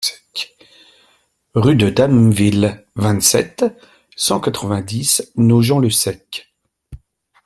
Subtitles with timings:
[1.53, 3.63] Rue de Damville, vingt-sept,
[4.15, 6.51] cent quatre-vingt-dix Nogent-le-Sec